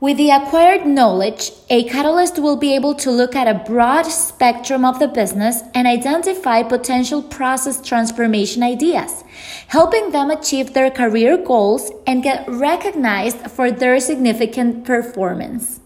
[0.00, 4.84] With the acquired knowledge, a catalyst will be able to look at a broad spectrum
[4.84, 9.22] of the business and identify potential process transformation ideas,
[9.68, 15.80] helping them achieve their career goals and get recognized for their significant performance.